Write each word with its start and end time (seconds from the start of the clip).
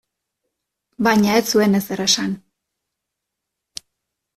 Baina 1.09 1.37
ez 1.41 1.43
zuen 1.57 1.81
ezer 1.83 2.03
esan. 2.09 2.37